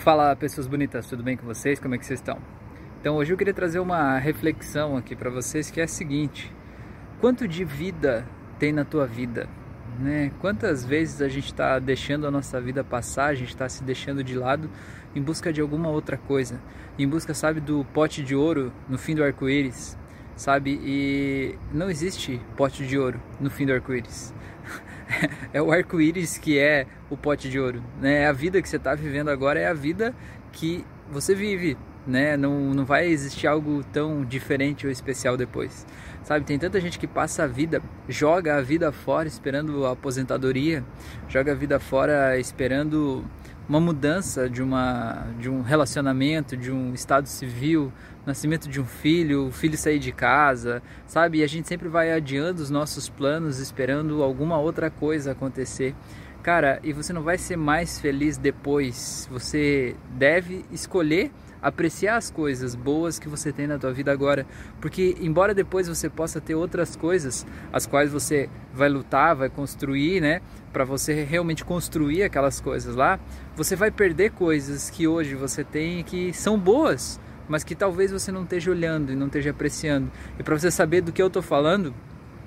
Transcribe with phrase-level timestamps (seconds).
[0.00, 1.78] Fala pessoas bonitas, tudo bem com vocês?
[1.78, 2.38] Como é que vocês estão?
[2.98, 6.50] Então hoje eu queria trazer uma reflexão aqui para vocês que é a seguinte:
[7.20, 8.26] quanto de vida
[8.58, 9.46] tem na tua vida?
[9.98, 10.32] Né?
[10.40, 14.24] Quantas vezes a gente está deixando a nossa vida passar, a gente está se deixando
[14.24, 14.70] de lado
[15.14, 16.58] em busca de alguma outra coisa,
[16.98, 19.98] em busca, sabe, do pote de ouro no fim do arco-íris,
[20.34, 20.80] sabe?
[20.82, 24.32] E não existe pote de ouro no fim do arco-íris.
[25.52, 28.26] é o arco-íris que é o pote de ouro, né?
[28.26, 30.14] A vida que você está vivendo agora é a vida
[30.52, 31.76] que você vive,
[32.06, 32.36] né?
[32.36, 35.86] Não, não vai existir algo tão diferente ou especial depois,
[36.22, 36.44] sabe?
[36.44, 40.84] Tem tanta gente que passa a vida, joga a vida fora esperando a aposentadoria,
[41.28, 43.24] joga a vida fora esperando
[43.70, 47.92] uma mudança de, uma, de um relacionamento, de um estado civil,
[48.26, 51.38] nascimento de um filho, o filho sair de casa, sabe?
[51.38, 55.94] E a gente sempre vai adiando os nossos planos, esperando alguma outra coisa acontecer.
[56.42, 59.28] Cara, e você não vai ser mais feliz depois.
[59.30, 61.30] Você deve escolher
[61.62, 64.46] apreciar as coisas boas que você tem na tua vida agora,
[64.80, 70.20] porque embora depois você possa ter outras coisas as quais você vai lutar, vai construir,
[70.20, 70.40] né,
[70.72, 73.18] para você realmente construir aquelas coisas lá,
[73.56, 78.30] você vai perder coisas que hoje você tem que são boas, mas que talvez você
[78.30, 80.10] não esteja olhando e não esteja apreciando.
[80.38, 81.92] E para você saber do que eu estou falando,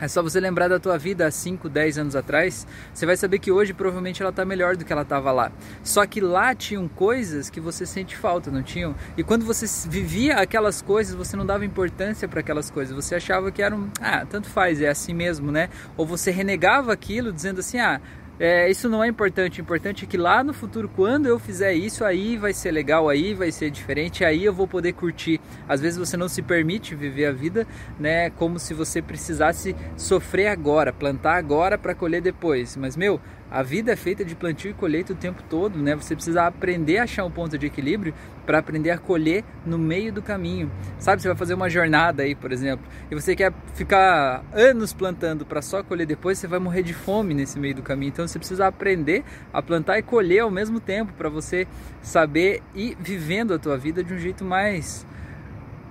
[0.00, 3.38] é só você lembrar da tua vida há 5, 10 anos atrás, você vai saber
[3.38, 5.52] que hoje provavelmente ela está melhor do que ela estava lá.
[5.82, 8.94] Só que lá tinham coisas que você sente falta, não tinham?
[9.16, 12.94] E quando você vivia aquelas coisas, você não dava importância para aquelas coisas.
[12.94, 15.68] Você achava que eram, ah, tanto faz, é assim mesmo, né?
[15.96, 18.00] Ou você renegava aquilo dizendo assim, ah,
[18.38, 19.60] é, isso não é importante.
[19.60, 23.08] O importante é que lá no futuro, quando eu fizer isso, aí vai ser legal,
[23.08, 25.40] aí vai ser diferente, aí eu vou poder curtir.
[25.68, 27.66] Às vezes você não se permite viver a vida,
[27.98, 28.30] né?
[28.30, 32.76] Como se você precisasse sofrer agora, plantar agora para colher depois.
[32.76, 35.94] Mas meu, a vida é feita de plantio e colheita o tempo todo, né?
[35.94, 38.12] Você precisa aprender a achar um ponto de equilíbrio
[38.44, 40.70] para aprender a colher no meio do caminho.
[40.98, 45.44] Sabe, você vai fazer uma jornada aí, por exemplo, e você quer ficar anos plantando
[45.44, 48.10] para só colher depois, você vai morrer de fome nesse meio do caminho.
[48.10, 51.66] Então você precisa aprender a plantar e colher ao mesmo tempo para você
[52.02, 55.06] saber ir vivendo a tua vida de um jeito mais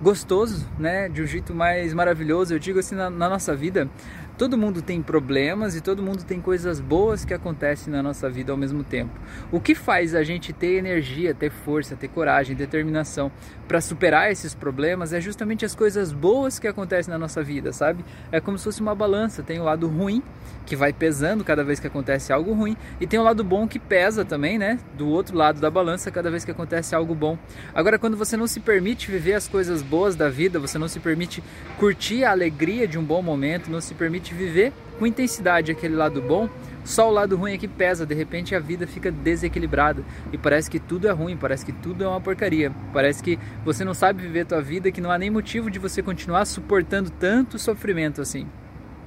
[0.00, 1.08] gostoso, né?
[1.08, 2.54] De um jeito mais maravilhoso.
[2.54, 3.88] Eu digo assim, na, na nossa vida,
[4.36, 8.50] Todo mundo tem problemas e todo mundo tem coisas boas que acontecem na nossa vida
[8.50, 9.12] ao mesmo tempo.
[9.52, 13.30] O que faz a gente ter energia, ter força, ter coragem, determinação
[13.68, 18.04] para superar esses problemas é justamente as coisas boas que acontecem na nossa vida, sabe?
[18.32, 20.20] É como se fosse uma balança, tem o lado ruim
[20.66, 23.78] que vai pesando cada vez que acontece algo ruim e tem o lado bom que
[23.78, 24.80] pesa também, né?
[24.96, 27.38] Do outro lado da balança cada vez que acontece algo bom.
[27.72, 30.98] Agora quando você não se permite viver as coisas boas da vida, você não se
[30.98, 31.42] permite
[31.78, 36.22] curtir a alegria de um bom momento, não se permite viver com intensidade aquele lado
[36.22, 36.48] bom,
[36.84, 40.70] só o lado ruim é que pesa, de repente a vida fica desequilibrada e parece
[40.70, 44.22] que tudo é ruim, parece que tudo é uma porcaria, parece que você não sabe
[44.22, 48.20] viver a tua vida, que não há nem motivo de você continuar suportando tanto sofrimento
[48.20, 48.46] assim.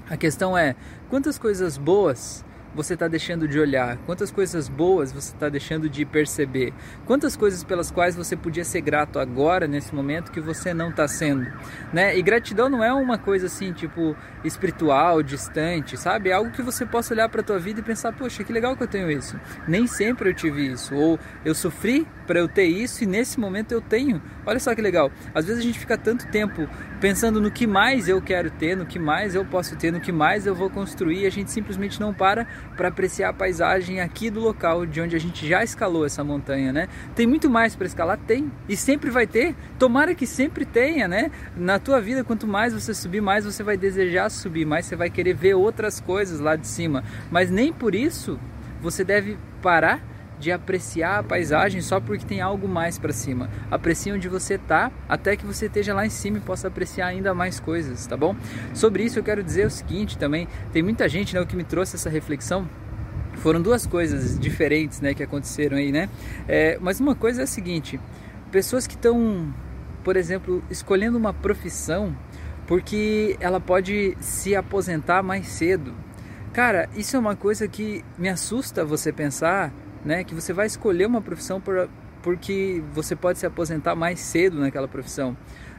[0.10, 0.76] A questão é,
[1.10, 2.44] quantas coisas boas
[2.78, 3.98] você está deixando de olhar?
[4.06, 6.72] Quantas coisas boas você está deixando de perceber?
[7.08, 11.08] Quantas coisas pelas quais você podia ser grato agora, nesse momento, que você não está
[11.08, 11.52] sendo?
[11.92, 12.16] Né?
[12.16, 16.30] E gratidão não é uma coisa assim, tipo, espiritual, distante, sabe?
[16.30, 18.78] É algo que você possa olhar para a tua vida e pensar, poxa, que legal
[18.78, 19.40] que eu tenho isso.
[19.68, 20.94] Nem sempre eu tive isso.
[20.94, 24.22] Ou eu sofri para eu ter isso e nesse momento eu tenho.
[24.46, 25.12] Olha só que legal.
[25.34, 26.70] Às vezes a gente fica tanto tempo
[27.02, 30.12] pensando no que mais eu quero ter, no que mais eu posso ter, no que
[30.12, 34.30] mais eu vou construir, e a gente simplesmente não para para apreciar a paisagem aqui
[34.30, 36.88] do local de onde a gente já escalou essa montanha, né?
[37.16, 38.18] Tem muito mais para escalar?
[38.18, 38.52] Tem.
[38.68, 39.56] E sempre vai ter.
[39.80, 41.32] Tomara que sempre tenha, né?
[41.56, 45.10] Na tua vida, quanto mais você subir, mais você vai desejar subir, mais você vai
[45.10, 47.04] querer ver outras coisas lá de cima.
[47.32, 48.40] Mas nem por isso
[48.82, 53.50] você deve parar de apreciar a paisagem só porque tem algo mais para cima.
[53.72, 57.34] Aprecie onde você está, até que você esteja lá em cima e possa apreciar ainda
[57.34, 58.36] mais coisas, tá bom?
[58.74, 61.64] Sobre isso eu quero dizer o seguinte também, tem muita gente, né, o que me
[61.64, 62.68] trouxe essa reflexão
[63.38, 66.10] foram duas coisas diferentes, né, que aconteceram aí, né?
[66.48, 68.00] É, mas uma coisa é a seguinte,
[68.52, 69.54] pessoas que estão,
[70.04, 72.16] por exemplo, escolhendo uma profissão
[72.66, 75.94] porque ela pode se aposentar mais cedo.
[76.52, 79.72] Cara, isso é uma coisa que me assusta você pensar
[80.04, 80.24] né?
[80.24, 81.90] Que você vai escolher uma profissão por,
[82.22, 85.36] porque você pode se aposentar mais cedo naquela profissão.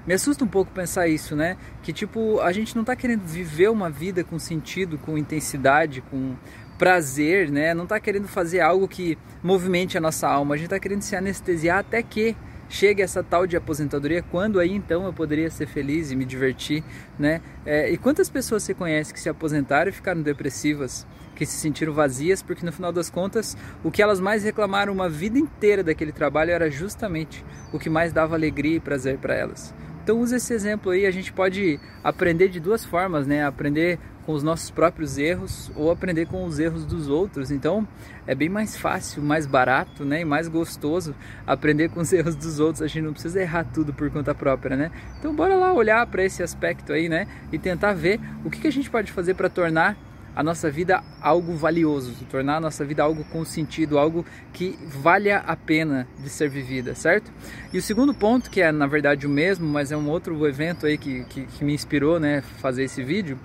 [0.06, 1.56] Me assusta um pouco pensar isso, né?
[1.82, 6.34] Que tipo, a gente não está querendo viver uma vida com sentido, com intensidade, com
[6.78, 7.74] prazer, né?
[7.74, 10.54] Não está querendo fazer algo que movimente a nossa alma.
[10.54, 12.34] A gente está querendo se anestesiar até que
[12.68, 16.84] chegue essa tal de aposentadoria, quando aí então eu poderia ser feliz e me divertir,
[17.18, 17.40] né?
[17.64, 21.06] É, e quantas pessoas você conhece que se aposentaram e ficaram depressivas,
[21.38, 25.08] que se sentiram vazias, porque no final das contas, o que elas mais reclamaram uma
[25.08, 29.72] vida inteira daquele trabalho era justamente o que mais dava alegria e prazer para elas.
[30.02, 33.44] Então use esse exemplo aí, a gente pode aprender de duas formas, né?
[33.44, 37.50] Aprender com os nossos próprios erros ou aprender com os erros dos outros.
[37.50, 37.86] Então
[38.26, 40.22] é bem mais fácil, mais barato, né?
[40.22, 41.14] E mais gostoso
[41.46, 42.82] aprender com os erros dos outros.
[42.82, 44.90] A gente não precisa errar tudo por conta própria, né?
[45.18, 47.28] Então bora lá olhar para esse aspecto aí, né?
[47.52, 49.94] E tentar ver o que, que a gente pode fazer para tornar
[50.38, 55.38] a nossa vida algo valioso, tornar a nossa vida algo com sentido, algo que valha
[55.38, 57.32] a pena de ser vivida, certo?
[57.72, 60.86] E o segundo ponto, que é na verdade o mesmo, mas é um outro evento
[60.86, 63.36] aí que, que, que me inspirou, né, fazer esse vídeo,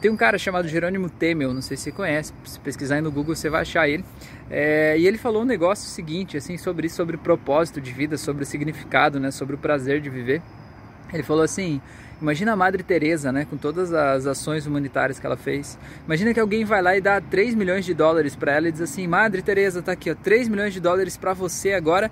[0.00, 3.12] tem um cara chamado Jerônimo Temel, não sei se você conhece, se pesquisar aí no
[3.12, 4.02] Google você vai achar ele.
[4.48, 8.44] É, e ele falou um negócio seguinte, assim, sobre isso, sobre propósito de vida, sobre
[8.44, 10.40] o significado, né, sobre o prazer de viver.
[11.12, 11.80] Ele falou assim:
[12.20, 15.78] Imagina a Madre Teresa, né, com todas as ações humanitárias que ela fez.
[16.04, 18.80] Imagina que alguém vai lá e dá 3 milhões de dólares para ela e diz
[18.80, 22.10] assim: "Madre Teresa, tá aqui, ó, 3 milhões de dólares para você agora.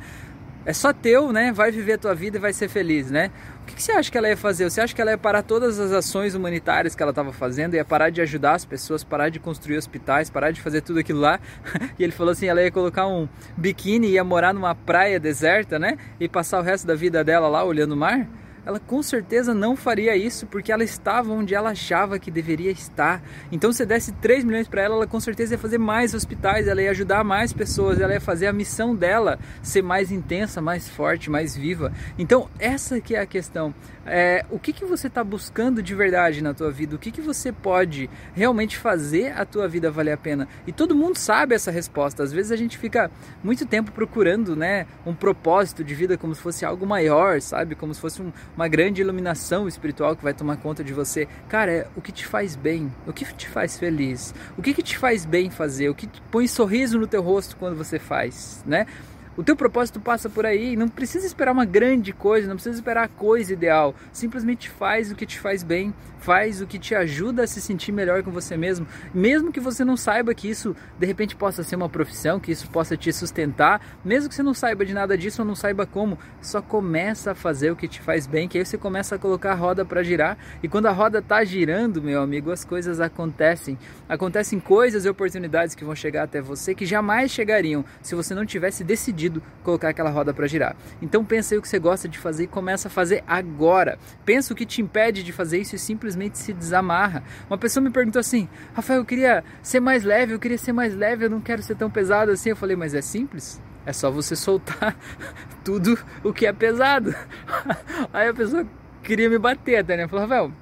[0.64, 1.52] É só teu, né?
[1.52, 3.32] Vai viver a tua vida e vai ser feliz, né?"
[3.62, 4.70] O que, que você acha que ela ia fazer?
[4.70, 7.84] Você acha que ela ia parar todas as ações humanitárias que ela estava fazendo, ia
[7.84, 11.40] parar de ajudar as pessoas, parar de construir hospitais, parar de fazer tudo aquilo lá?
[11.98, 15.81] e ele falou assim, ela ia colocar um biquíni e ia morar numa praia deserta,
[15.81, 15.98] né?
[16.20, 18.28] E passar o resto da vida dela lá olhando o mar?
[18.66, 23.22] Ela com certeza não faria isso porque ela estava onde ela achava que deveria estar.
[23.52, 26.82] Então, se desse 3 milhões para ela, ela com certeza ia fazer mais hospitais, ela
[26.82, 31.30] ia ajudar mais pessoas, ela ia fazer a missão dela ser mais intensa, mais forte,
[31.30, 31.92] mais viva.
[32.18, 33.72] Então, essa que é a questão.
[34.06, 36.94] É, o que, que você está buscando de verdade na tua vida?
[36.94, 40.47] O que, que você pode realmente fazer a tua vida valer a pena?
[40.67, 42.23] E todo mundo sabe essa resposta.
[42.23, 43.11] Às vezes a gente fica
[43.43, 47.75] muito tempo procurando né, um propósito de vida como se fosse algo maior, sabe?
[47.75, 51.26] Como se fosse um, uma grande iluminação espiritual que vai tomar conta de você.
[51.49, 54.82] Cara, é o que te faz bem, o que te faz feliz, o que, que
[54.82, 58.87] te faz bem fazer, o que põe sorriso no teu rosto quando você faz, né?
[59.36, 63.04] O teu propósito passa por aí, não precisa esperar uma grande coisa, não precisa esperar
[63.04, 63.94] a coisa ideal.
[64.10, 67.92] Simplesmente faz o que te faz bem, faz o que te ajuda a se sentir
[67.92, 71.76] melhor com você mesmo, mesmo que você não saiba que isso de repente possa ser
[71.76, 75.42] uma profissão, que isso possa te sustentar, mesmo que você não saiba de nada disso
[75.42, 78.64] ou não saiba como, só começa a fazer o que te faz bem, que aí
[78.64, 82.22] você começa a colocar a roda para girar e quando a roda tá girando, meu
[82.22, 83.78] amigo, as coisas acontecem.
[84.08, 88.46] Acontecem coisas e oportunidades que vão chegar até você que jamais chegariam se você não
[88.46, 89.25] tivesse decidido
[89.62, 90.76] colocar aquela roda para girar.
[91.00, 93.99] Então pensa aí o que você gosta de fazer e começa a fazer agora.
[94.25, 97.23] Pensa o que te impede de fazer isso e simplesmente se desamarra.
[97.49, 100.94] Uma pessoa me perguntou assim: Rafael, eu queria ser mais leve, eu queria ser mais
[100.94, 102.50] leve, eu não quero ser tão pesado assim.
[102.50, 103.61] Eu falei, mas é simples.
[103.84, 104.96] É só você soltar
[105.64, 107.14] tudo o que é pesado.
[108.12, 108.67] Aí a pessoa
[109.02, 110.08] queria me bater até, né?
[110.08, 110.52] Falou, Rafael,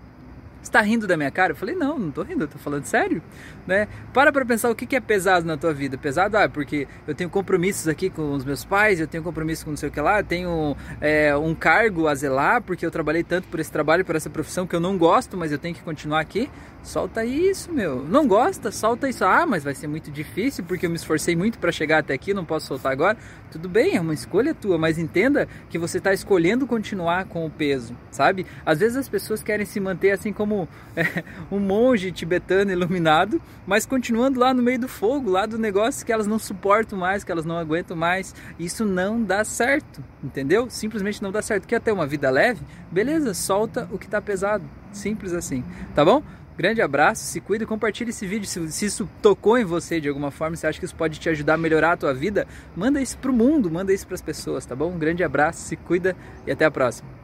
[0.64, 1.52] você tá rindo da minha cara?
[1.52, 3.22] Eu falei, não, não tô rindo, tô falando sério,
[3.66, 3.86] né?
[4.12, 5.98] Para pra pensar o que é pesado na tua vida.
[5.98, 9.70] Pesado, ah, porque eu tenho compromissos aqui com os meus pais, eu tenho compromisso com
[9.70, 13.46] não sei o que lá, tenho é, um cargo a zelar, porque eu trabalhei tanto
[13.48, 16.20] por esse trabalho, por essa profissão que eu não gosto, mas eu tenho que continuar
[16.20, 16.50] aqui.
[16.84, 18.04] Solta isso, meu.
[18.04, 18.70] Não gosta?
[18.70, 19.24] Solta isso.
[19.24, 22.34] Ah, mas vai ser muito difícil, porque eu me esforcei muito para chegar até aqui,
[22.34, 23.16] não posso soltar agora.
[23.50, 27.50] Tudo bem, é uma escolha tua, mas entenda que você está escolhendo continuar com o
[27.50, 28.44] peso, sabe?
[28.66, 33.86] Às vezes as pessoas querem se manter assim como é, um monge tibetano iluminado, mas
[33.86, 37.32] continuando lá no meio do fogo, lá do negócio que elas não suportam mais, que
[37.32, 38.34] elas não aguentam mais.
[38.58, 40.68] Isso não dá certo, entendeu?
[40.68, 41.66] Simplesmente não dá certo.
[41.66, 42.60] Quer ter uma vida leve?
[42.92, 44.64] Beleza, solta o que está pesado.
[44.92, 45.64] Simples assim,
[45.94, 46.22] tá bom?
[46.56, 48.46] Grande abraço, se cuida, compartilhe esse vídeo.
[48.46, 51.28] Se, se, isso tocou em você de alguma forma, se acha que isso pode te
[51.28, 52.46] ajudar a melhorar a tua vida,
[52.76, 54.92] manda isso pro mundo, manda isso para as pessoas, tá bom?
[54.92, 57.23] Um grande abraço, se cuida e até a próxima.